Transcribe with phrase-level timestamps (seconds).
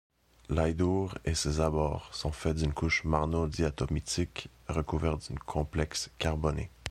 [0.49, 6.71] L’Aïdour et ses abords sont faits d'une couche marno-diatomitique recouverte d'une complexe carboné.